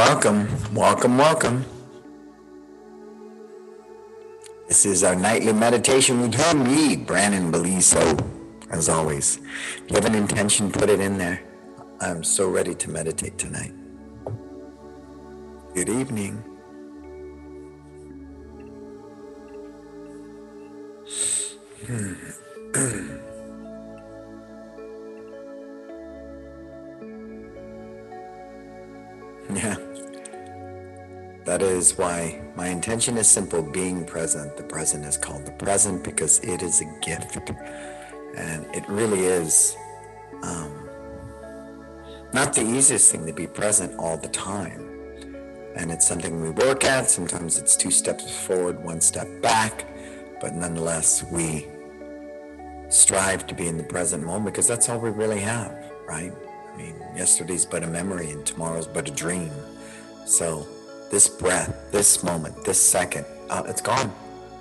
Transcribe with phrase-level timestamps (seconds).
[0.00, 1.66] Welcome, welcome, welcome.
[4.66, 8.18] This is our nightly meditation with me, Brandon Beliso.
[8.70, 11.42] As always, if you have an intention, put it in there.
[12.00, 13.74] I'm so ready to meditate tonight.
[15.74, 16.49] Good evening.
[31.50, 34.56] That is why my intention is simple being present.
[34.56, 37.50] The present is called the present because it is a gift.
[38.36, 39.76] And it really is
[40.44, 40.88] um,
[42.32, 44.94] not the easiest thing to be present all the time.
[45.74, 47.10] And it's something we work at.
[47.10, 49.86] Sometimes it's two steps forward, one step back.
[50.40, 51.66] But nonetheless, we
[52.90, 55.74] strive to be in the present moment because that's all we really have,
[56.06, 56.32] right?
[56.72, 59.50] I mean, yesterday's but a memory and tomorrow's but a dream.
[60.26, 60.64] So
[61.10, 64.12] this breath, this moment, this second, uh, it's gone.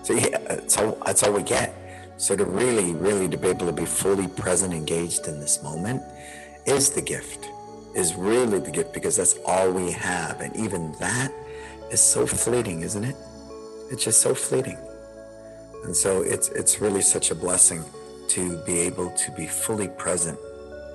[0.03, 1.75] So yeah, it's all, that's all we get.
[2.17, 6.01] So to really, really to be able to be fully present, engaged in this moment
[6.65, 7.47] is the gift,
[7.95, 10.41] is really the gift because that's all we have.
[10.41, 11.31] And even that
[11.91, 13.15] is so fleeting, isn't it?
[13.91, 14.77] It's just so fleeting.
[15.85, 17.83] And so it's it's really such a blessing
[18.29, 20.37] to be able to be fully present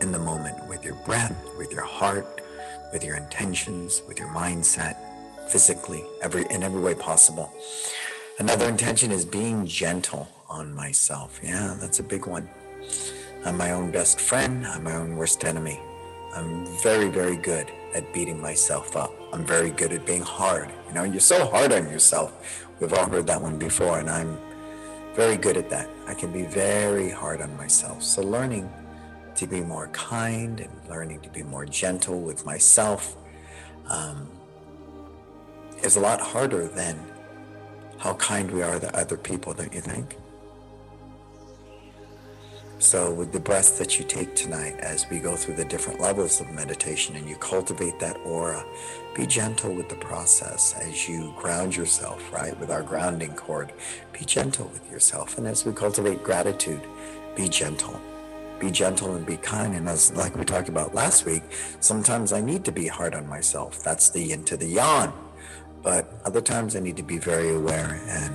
[0.03, 2.43] in the moment with your breath, with your heart,
[2.93, 4.97] with your intentions, with your mindset,
[5.55, 7.49] physically, every in every way possible.
[8.41, 11.39] Another intention is being gentle on myself.
[11.45, 12.49] Yeah, that's a big one.
[13.45, 15.79] I'm my own best friend, I'm my own worst enemy.
[16.35, 19.13] I'm very, very good at beating myself up.
[19.33, 20.69] I'm very good at being hard.
[20.89, 22.33] You know, you're so hard on yourself.
[22.81, 24.37] We've all heard that one before, and I'm
[25.15, 25.89] very good at that.
[26.09, 28.03] I can be very hard on myself.
[28.03, 28.69] So learning
[29.37, 33.17] to be more kind and learning to be more gentle with myself
[33.89, 34.29] um,
[35.85, 36.99] is a lot harder than
[37.99, 40.17] how kind we are to other people, don't you think?
[42.79, 46.41] So, with the breath that you take tonight, as we go through the different levels
[46.41, 48.65] of meditation and you cultivate that aura,
[49.15, 52.59] be gentle with the process as you ground yourself, right?
[52.59, 53.73] With our grounding cord,
[54.13, 55.39] be gentle with yourself.
[55.39, 56.83] And as we cultivate gratitude,
[57.37, 58.01] be gentle
[58.61, 59.75] be gentle and be kind.
[59.75, 61.43] And as like we talked about last week,
[61.81, 63.83] sometimes I need to be hard on myself.
[63.83, 65.13] That's the yin to the yang.
[65.85, 68.35] But other times I need to be very aware and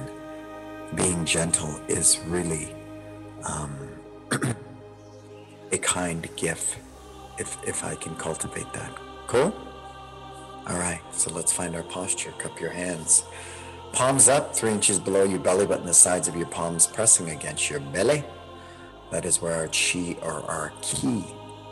[0.95, 2.73] being gentle is really
[3.43, 3.75] um,
[5.71, 6.77] a kind gift
[7.39, 8.91] if if I can cultivate that.
[9.27, 9.53] Cool?
[10.67, 12.31] All right, so let's find our posture.
[12.37, 13.23] Cup your hands.
[13.93, 17.71] Palms up, three inches below your belly button, the sides of your palms pressing against
[17.71, 18.23] your belly.
[19.09, 21.25] That is where our chi or our ki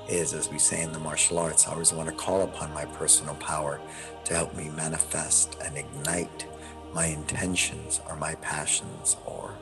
[0.10, 1.68] is, as we say in the martial arts.
[1.68, 3.80] I always want to call upon my personal power
[4.26, 6.46] to help me manifest and ignite
[6.94, 9.54] my intentions or my passions or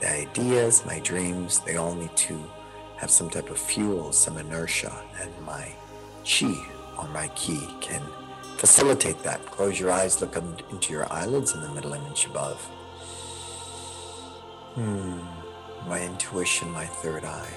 [0.00, 1.60] the ideas, my dreams.
[1.60, 2.42] They all need to
[2.96, 5.72] have some type of fuel, some inertia, and my
[6.24, 6.54] chi
[6.98, 8.02] or my ki can
[8.56, 9.44] facilitate that.
[9.46, 10.36] Close your eyes, look
[10.70, 12.60] into your eyelids in the middle image above.
[14.74, 15.20] Hmm
[15.86, 17.52] my intuition, my third eye.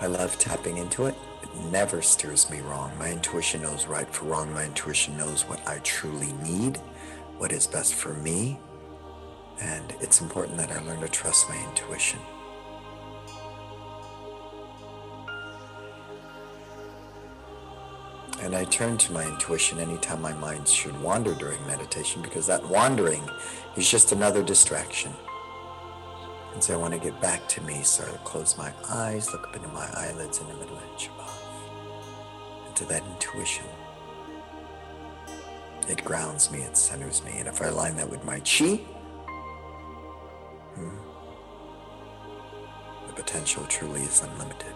[0.00, 1.14] I love tapping into it.
[1.42, 2.92] It never steers me wrong.
[2.98, 4.52] My intuition knows right for wrong.
[4.52, 6.76] My intuition knows what I truly need,
[7.38, 8.58] what is best for me.
[9.58, 12.18] And it's important that I learn to trust my intuition.
[18.42, 22.68] And I turn to my intuition anytime my mind should wander during meditation because that
[22.68, 23.22] wandering
[23.76, 25.12] is just another distraction.
[26.56, 27.82] And so I want to get back to me.
[27.82, 31.42] So I close my eyes, look up into my eyelids in the middle inch above,
[32.66, 33.66] into that intuition.
[35.86, 37.32] It grounds me, it centers me.
[37.40, 38.76] And if I align that with my chi,
[40.76, 40.96] hmm,
[43.06, 44.72] the potential truly is unlimited.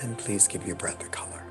[0.00, 1.44] And please give your breath a color.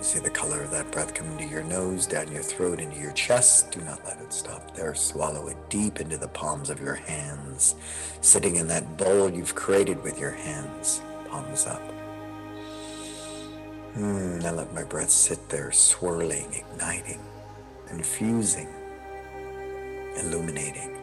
[0.00, 2.98] You see the color of that breath come to your nose, down your throat, into
[2.98, 3.70] your chest.
[3.70, 4.94] Do not let it stop there.
[4.94, 7.74] Swallow it deep into the palms of your hands,
[8.22, 11.82] sitting in that bowl you've created with your hands, palms up.
[13.96, 17.20] Mm, now let my breath sit there, swirling, igniting,
[17.90, 18.68] infusing,
[20.16, 20.99] illuminating.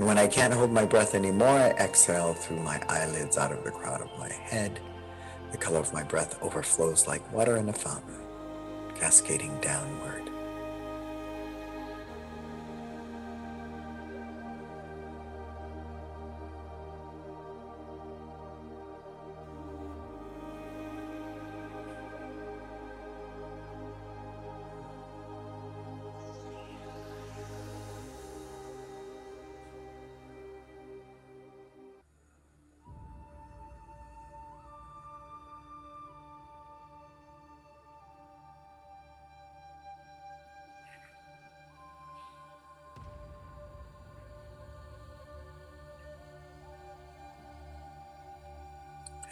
[0.00, 3.64] And when I can't hold my breath anymore, I exhale through my eyelids out of
[3.64, 4.80] the crown of my head,
[5.52, 8.16] The color of my breath overflows like water in a fountain,
[8.94, 10.19] cascading downward.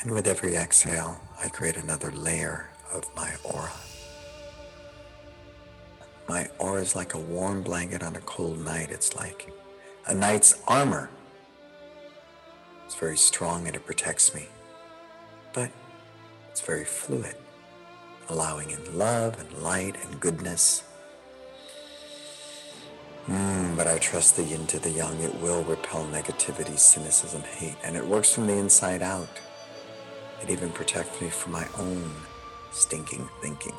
[0.00, 3.72] And with every exhale, I create another layer of my aura.
[6.28, 8.90] My aura is like a warm blanket on a cold night.
[8.90, 9.52] It's like
[10.06, 11.10] a knight's armor.
[12.86, 14.46] It's very strong and it protects me.
[15.52, 15.70] But
[16.50, 17.34] it's very fluid,
[18.28, 20.84] allowing in love and light and goodness.
[23.26, 25.20] Mm, but I trust the yin to the yang.
[25.20, 29.28] It will repel negativity, cynicism, hate, and it works from the inside out.
[30.42, 32.10] It even protects me from my own
[32.70, 33.74] stinking thinking.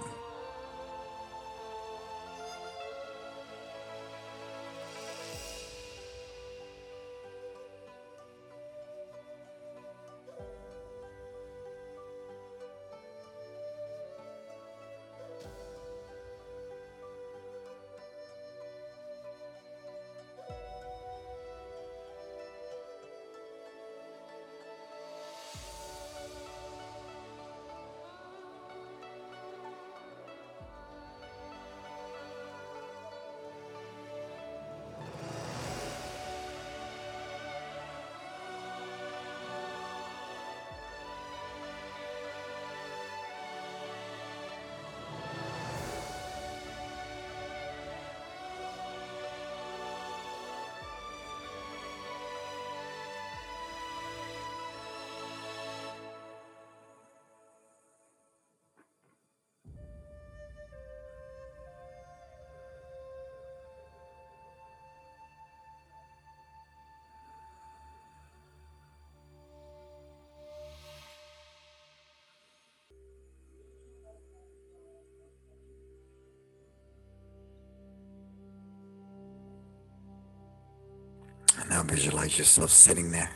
[81.79, 83.29] Now visualize yourself sitting there.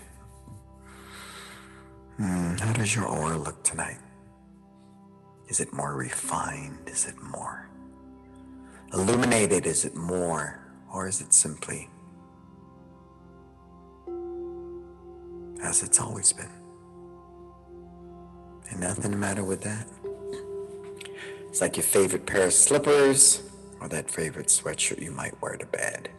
[2.18, 4.00] Hmm, how does your aura look tonight?
[5.48, 6.78] Is it more refined?
[6.88, 7.70] Is it more
[8.92, 9.66] illuminated?
[9.66, 10.60] Is it more?
[10.94, 11.90] Or is it simply
[15.64, 16.52] as it's always been?
[18.72, 19.88] And nothing the matter with that.
[21.48, 23.42] It's like your favorite pair of slippers
[23.80, 26.10] or that favorite sweatshirt you might wear to bed.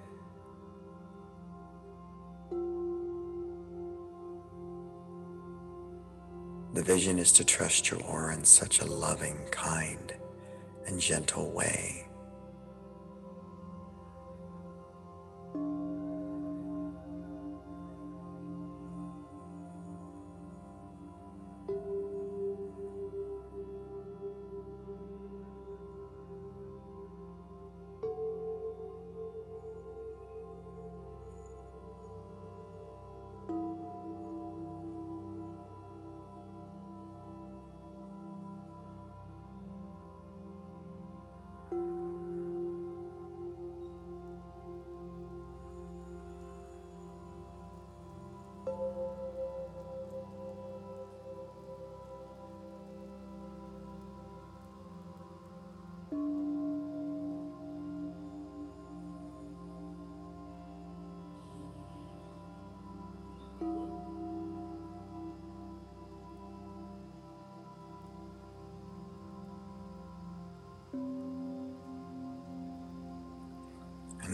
[6.74, 10.12] The vision is to trust your aura in such a loving, kind,
[10.88, 12.08] and gentle way.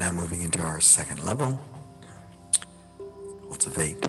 [0.00, 1.61] Now moving into our second level,
[3.47, 4.02] cultivate.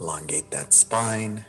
[0.00, 1.44] Elongate that spine,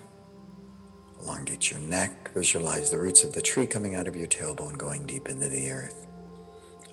[1.21, 5.05] elongate your neck, visualize the roots of the tree coming out of your tailbone, going
[5.05, 6.07] deep into the earth.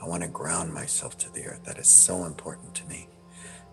[0.03, 1.65] I want to ground myself to the earth.
[1.65, 3.09] That is so important to me.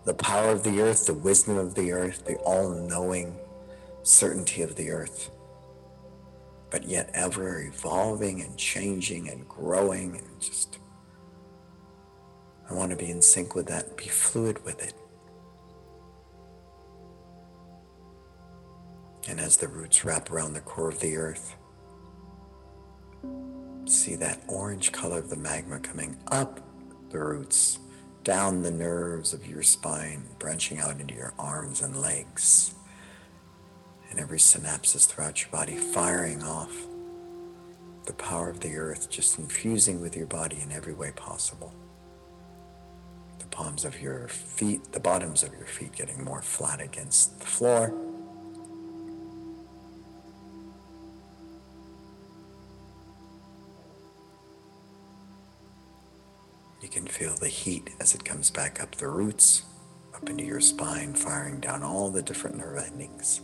[0.06, 3.36] The power of the earth, the wisdom of the earth, the all knowing
[4.02, 5.30] certainty of the earth
[6.72, 10.78] but yet ever evolving and changing and growing and just
[12.68, 14.94] I want to be in sync with that, be fluid with it.
[19.28, 21.54] And as the roots wrap around the core of the earth,
[23.84, 26.60] see that orange color of the magma coming up
[27.10, 27.80] the roots,
[28.24, 32.74] down the nerves of your spine, branching out into your arms and legs,
[34.12, 36.86] and every synapses throughout your body firing off
[38.04, 41.72] the power of the earth, just infusing with your body in every way possible.
[43.38, 47.46] The palms of your feet, the bottoms of your feet getting more flat against the
[47.46, 47.94] floor
[56.82, 59.62] You can feel the heat as it comes back up the roots,
[60.16, 63.40] up into your spine, firing down all the different nerve endings.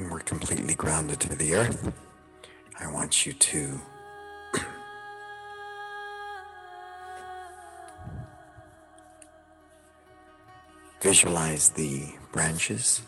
[0.00, 1.92] When we're completely grounded to the earth,
[2.78, 3.80] I want you to
[11.02, 13.02] visualize the branches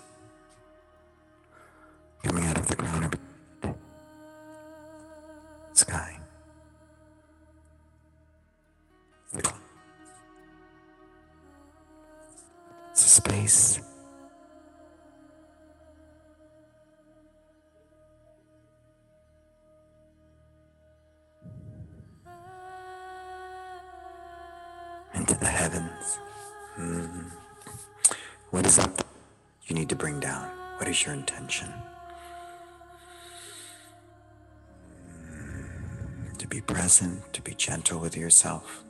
[36.93, 38.85] To be to be gentle with yourself.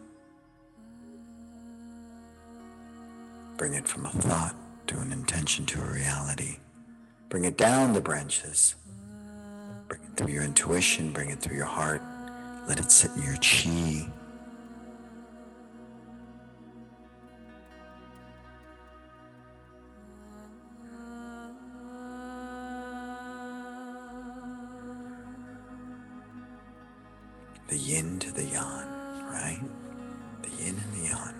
[3.56, 4.56] Bring it from a thought
[4.88, 6.56] to an intention to a reality.
[7.28, 8.74] Bring it down the branches.
[9.86, 12.02] Bring it through your intuition, bring it through your heart.
[12.66, 14.10] Let it sit in your chi.
[27.72, 28.86] The yin to the yang,
[29.32, 29.58] right?
[30.42, 31.34] The yin and the yang.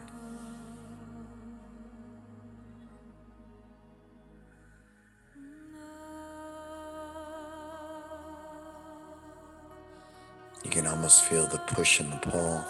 [10.64, 12.64] You can almost feel the push and the pull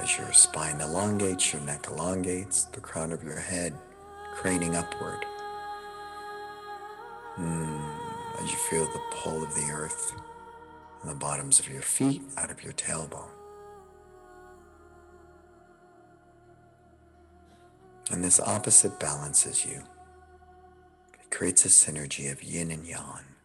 [0.00, 3.74] as your spine elongates, your neck elongates, the crown of your head
[4.34, 5.24] craning upward.
[7.38, 10.20] Mm, as you feel the pull of the earth
[11.06, 13.30] the bottoms of your feet, out of your tailbone.
[18.10, 19.82] And this opposite balances you.
[21.14, 23.35] It creates a synergy of yin and yang.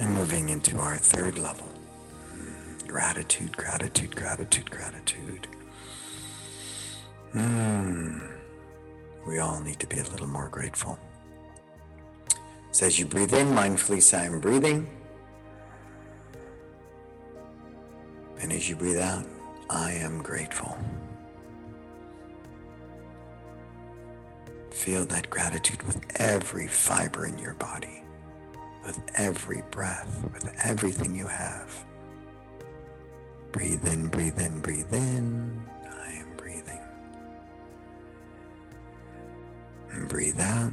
[0.00, 1.68] And moving into our third level
[2.88, 5.46] gratitude, gratitude, gratitude, gratitude.
[7.32, 8.20] Mm.
[9.28, 10.98] We all need to be a little more grateful.
[12.72, 14.88] So as you breathe in, mindfully say, I'm breathing.
[18.40, 19.24] And as you breathe out,
[19.68, 20.76] I am grateful.
[24.70, 28.02] Feel that gratitude with every fiber in your body,
[28.84, 31.84] with every breath, with everything you have.
[33.52, 35.62] Breathe in, breathe in, breathe in.
[35.90, 36.78] I am breathing.
[39.92, 40.72] And breathe out.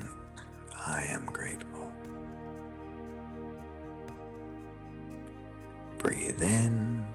[0.85, 1.91] I am grateful.
[5.97, 7.05] Breathe in.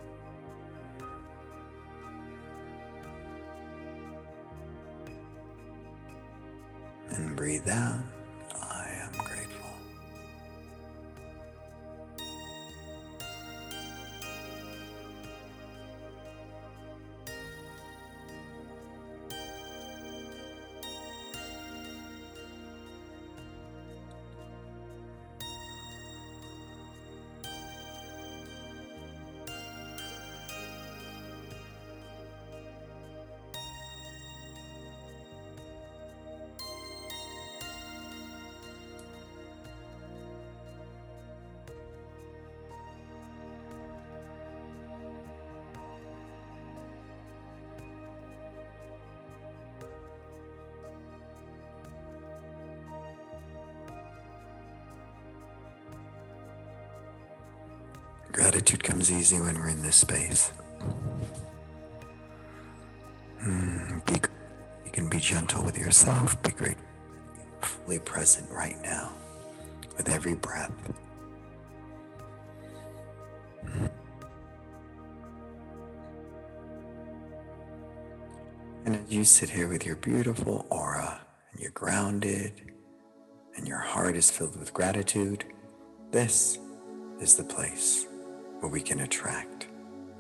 [7.11, 8.01] And breathe out.
[58.43, 60.51] Gratitude comes easy when we're in this space.
[63.41, 64.15] Mm, be,
[64.85, 69.13] you can be gentle with yourself, be gratefully present right now
[69.97, 70.73] with every breath.
[78.85, 81.21] And as you sit here with your beautiful aura
[81.53, 82.73] and you're grounded
[83.55, 85.45] and your heart is filled with gratitude,
[86.11, 86.59] this
[87.21, 88.09] is the place
[88.63, 89.67] where we can attract.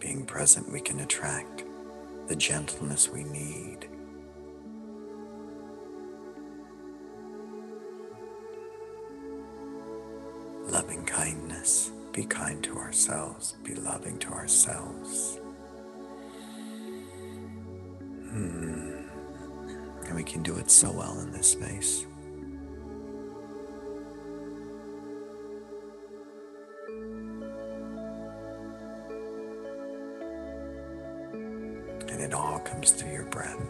[0.00, 1.62] Being present, we can attract
[2.26, 3.88] the gentleness we need.
[10.66, 11.92] Loving kindness.
[12.12, 13.54] Be kind to ourselves.
[13.62, 15.38] Be loving to ourselves.
[18.28, 18.90] Hmm.
[20.06, 22.06] And we can do it so well in this space.
[32.22, 33.60] It all comes through your breath.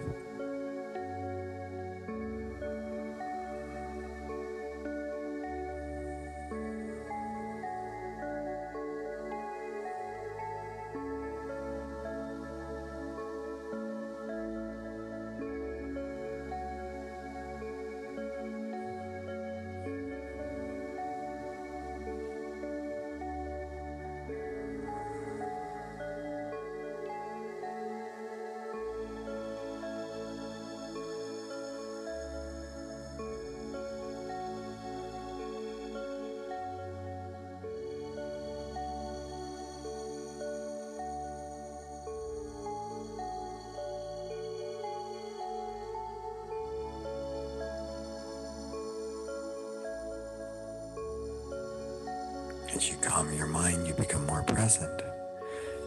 [52.82, 55.02] As you calm your mind, you become more present.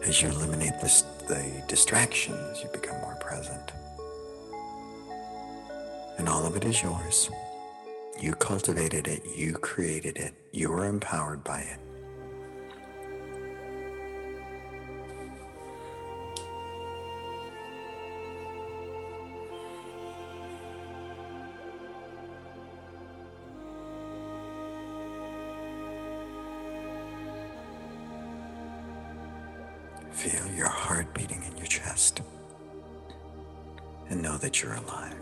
[0.06, 3.70] As you eliminate the, the distractions, you become more present.
[6.16, 7.28] And all of it is yours.
[8.18, 11.85] You cultivated it, you created it, you were empowered by it.
[34.08, 35.14] And know that you're alive.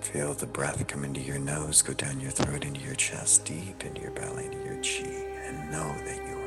[0.00, 3.84] Feel the breath come into your nose, go down your throat, into your chest, deep
[3.84, 5.08] into your belly, into your chi,
[5.46, 6.41] and know that you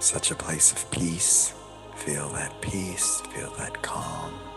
[0.00, 1.52] Such a place of peace.
[1.94, 4.49] Feel that peace, feel that calm.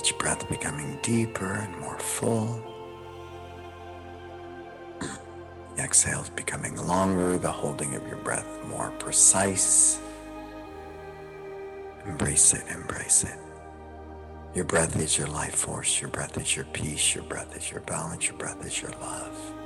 [0.00, 2.62] Each breath becoming deeper and more full.
[5.76, 10.00] The exhales becoming longer, the holding of your breath more precise.
[12.06, 13.38] Embrace it, embrace it.
[14.54, 17.80] Your breath is your life force, your breath is your peace, your breath is your
[17.82, 19.59] balance, your breath is your love.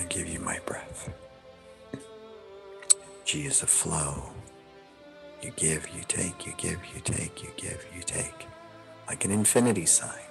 [0.00, 1.10] I give you my breath.
[3.26, 4.30] G is a flow.
[5.42, 8.46] You give, you take, you give, you take, you give, you take,
[9.08, 10.29] like an infinity sign.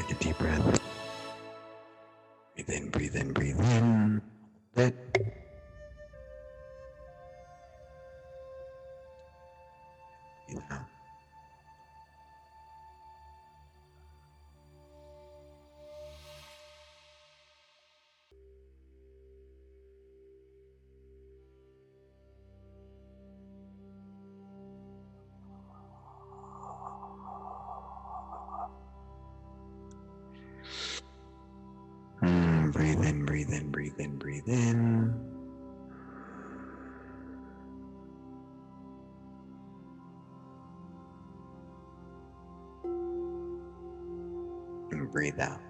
[0.00, 0.80] Take a deep breath.
[2.54, 4.09] Breathe in, breathe in, breathe in.
[33.50, 35.14] Breathe in, breathe in, breathe in.
[44.92, 45.69] And breathe out.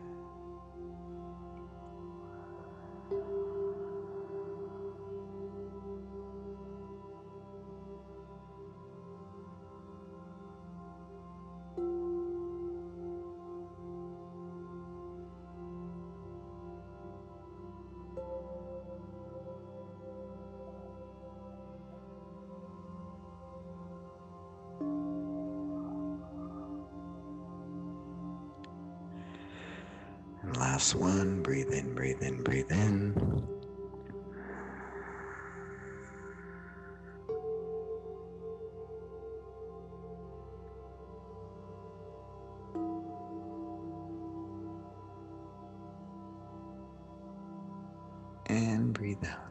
[30.91, 31.43] Last one.
[31.43, 33.15] Breathe in, breathe in, breathe in.
[48.47, 49.50] And breathe out.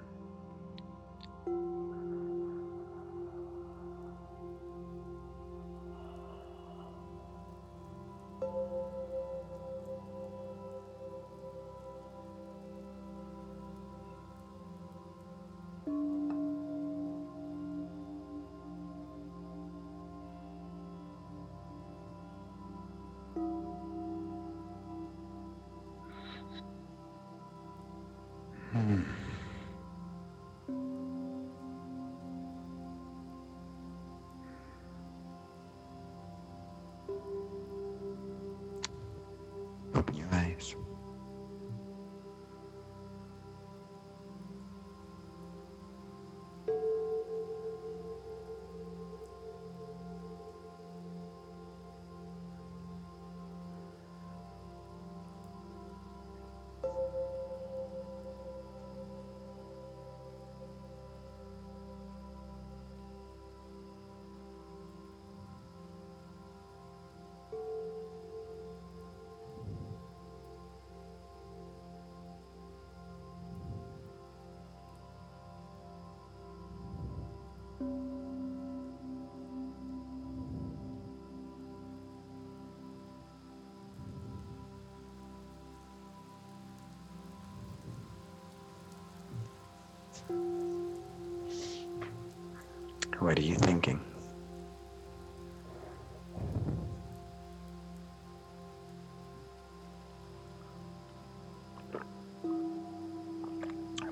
[93.20, 94.00] What are you thinking?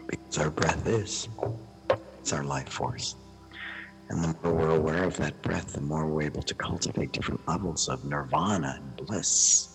[0.08, 1.30] Because our breath is,
[2.20, 3.16] it's our life force.
[4.10, 7.48] And the more we're aware of that breath, the more we're able to cultivate different
[7.48, 9.70] levels of nirvana and bliss.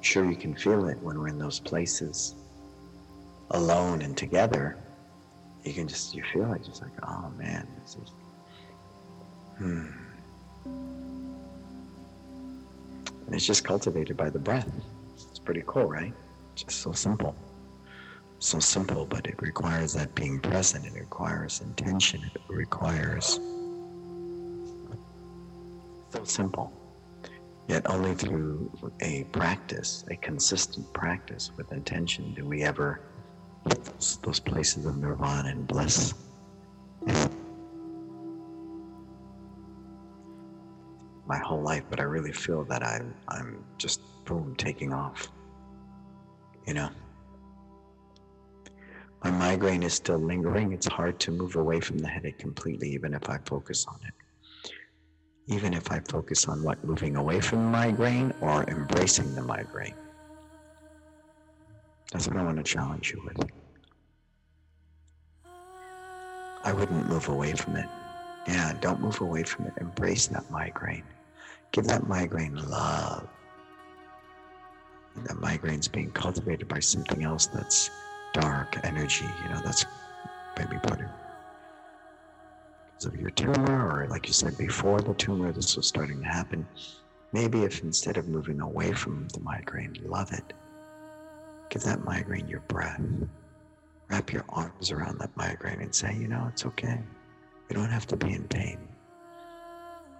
[0.00, 2.34] Sure, you can feel it when we're in those places
[3.50, 4.76] alone and together.
[5.64, 8.12] You can just, you feel it just like, oh man, this is,
[9.58, 9.86] hmm.
[13.26, 14.70] And it's just cultivated by the breath.
[15.14, 16.12] It's pretty cool, right?
[16.54, 17.34] Just so simple
[18.38, 20.86] so simple, but it requires that being present.
[20.86, 22.22] It requires intention.
[22.34, 23.40] It requires
[26.10, 26.72] so simple.
[27.68, 33.00] Yet only through a practice, a consistent practice with intention, do we ever
[33.68, 36.14] those, those places of nirvana and bliss.
[41.26, 45.28] My whole life, but I really feel that I'm I'm just boom taking off.
[46.66, 46.90] You know.
[49.24, 50.72] My migraine is still lingering.
[50.72, 54.14] It's hard to move away from the headache completely, even if I focus on it.
[55.48, 59.94] Even if I focus on what, moving away from the migraine or embracing the migraine.
[62.16, 63.50] That's what I want to challenge you with.
[66.64, 67.86] I wouldn't move away from it.
[68.48, 69.74] Yeah, don't move away from it.
[69.82, 71.04] Embrace that migraine.
[71.72, 73.28] Give that migraine love.
[75.26, 77.90] That migraine's being cultivated by something else that's
[78.32, 79.84] dark energy, you know, that's
[80.58, 81.00] maybe part
[82.92, 86.26] because of your tumor, or like you said before the tumor, this was starting to
[86.26, 86.66] happen.
[87.34, 90.54] Maybe if instead of moving away from the migraine, love it.
[91.68, 93.00] Give that migraine your breath.
[94.08, 97.00] Wrap your arms around that migraine and say, you know, it's okay.
[97.68, 98.78] You don't have to be in pain.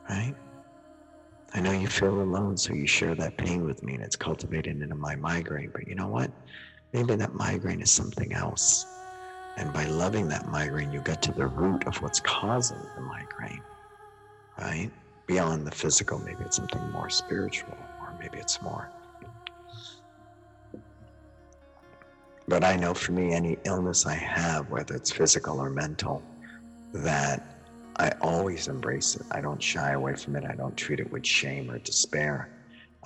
[0.09, 0.35] Right?
[1.55, 4.83] I know you feel alone, so you share that pain with me and it's cultivated
[4.83, 5.71] into my migraine.
[5.73, 6.31] But you know what?
[6.93, 8.87] Maybe that migraine is something else.
[9.57, 13.63] And by loving that migraine, you get to the root of what's causing the migraine,
[14.59, 14.91] right?
[15.27, 18.91] Beyond the physical, maybe it's something more spiritual, or maybe it's more.
[22.49, 26.23] But I know for me, any illness I have, whether it's physical or mental,
[26.93, 27.43] that
[27.97, 29.23] I always embrace it.
[29.33, 30.45] I don't shy away from it.
[30.45, 32.49] I don't treat it with shame or despair.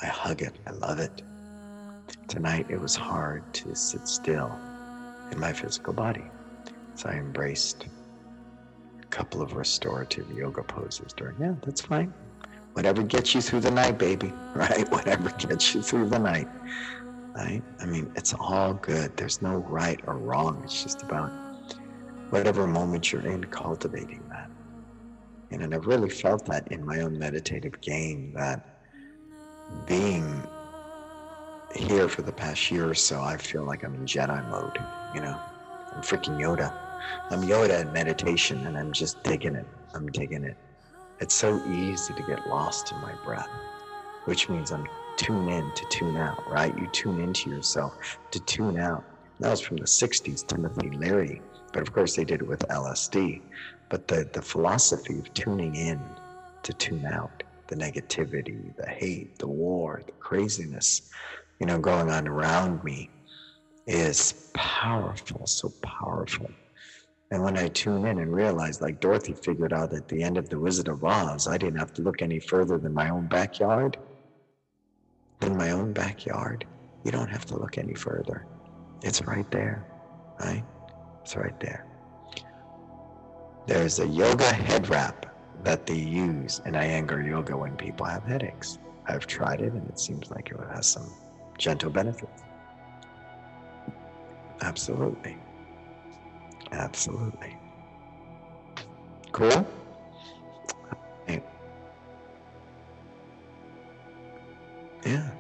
[0.03, 0.57] I hug it.
[0.67, 1.23] I love it.
[2.29, 4.51] Tonight it was hard to sit still
[5.31, 6.25] in my physical body.
[6.97, 7.87] So I embraced
[9.01, 12.13] a couple of restorative yoga poses during, yeah, that's fine.
[12.75, 14.89] Whatever gets you through the night, baby, right?
[14.91, 16.49] Whatever gets you through the night,
[17.35, 17.63] right?
[17.81, 19.17] I mean, it's all good.
[19.17, 20.61] There's no right or wrong.
[20.65, 21.31] It's just about
[22.31, 24.51] whatever moment you're in, cultivating that.
[25.51, 28.81] And, and I've really felt that in my own meditative game that
[29.87, 30.43] being
[31.75, 34.79] here for the past year or so, I feel like I'm in Jedi mode,
[35.15, 35.39] you know?
[35.93, 36.73] I'm freaking Yoda.
[37.31, 39.67] I'm Yoda in meditation and I'm just digging it.
[39.95, 40.57] I'm digging it.
[41.21, 43.49] It's so easy to get lost in my breath,
[44.25, 46.77] which means I'm tune in to tune out, right?
[46.79, 49.05] You tune into yourself to tune out.
[49.41, 51.43] That was from the 60s, Timothy Leary.
[51.73, 53.43] But of course, they did it with LSD.
[53.89, 56.01] But the, the philosophy of tuning in
[56.63, 61.11] to tune out the negativity, the hate, the war, the craziness,
[61.59, 63.11] you know, going on around me
[63.87, 66.51] is powerful, so powerful.
[67.31, 70.49] And when I tune in and realize, like Dorothy figured out at the end of
[70.49, 73.99] The Wizard of Oz, I didn't have to look any further than my own backyard.
[75.41, 76.67] Than my own backyard.
[77.05, 78.47] You don't have to look any further.
[79.03, 79.87] It's right there,
[80.39, 80.63] right?
[81.23, 81.87] It's right there.
[83.67, 85.27] There's a yoga head wrap
[85.63, 88.79] that they use in Iyengar yoga when people have headaches.
[89.07, 91.11] I've tried it and it seems like it has some
[91.59, 92.43] gentle benefits.
[94.63, 95.39] Absolutely.
[96.73, 97.57] Absolutely.
[99.33, 99.67] Cool?
[105.05, 105.31] Yeah.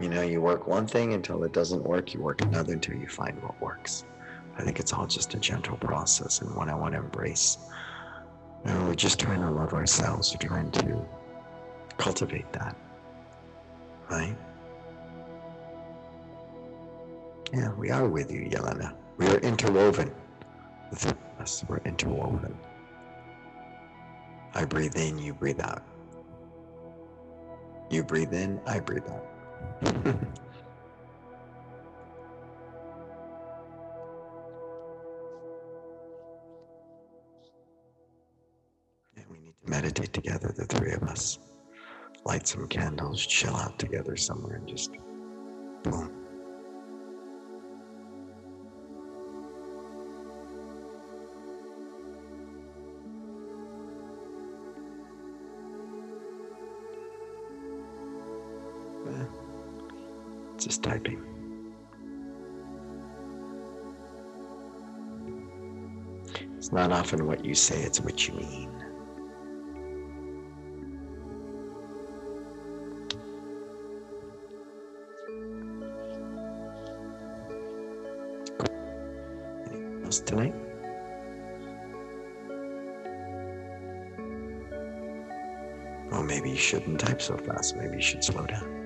[0.00, 3.06] You know, you work one thing until it doesn't work, you work another until you
[3.06, 4.04] find what works.
[4.56, 7.58] I think it's all just a gentle process and one I want to embrace.
[8.64, 11.04] You know, we're just trying to love ourselves, we're trying to
[11.98, 12.76] cultivate that.
[14.10, 14.36] Right?
[17.52, 18.94] Yeah, we are with you, Yelena.
[19.18, 20.10] We are interwoven.
[20.90, 22.56] The us, we're interwoven.
[24.54, 25.82] I breathe in, you breathe out.
[27.92, 29.26] You breathe in, I breathe out.
[29.82, 30.16] and
[39.28, 41.38] we need to meditate together, the three of us.
[42.24, 44.92] Light some candles, chill out together somewhere, and just
[45.82, 46.21] boom.
[60.62, 61.20] Just typing.
[66.56, 68.70] It's not often what you say, it's what you mean.
[79.66, 80.54] Anything else tonight?
[86.12, 87.74] Well, maybe you shouldn't type so fast.
[87.76, 88.81] Maybe you should slow down.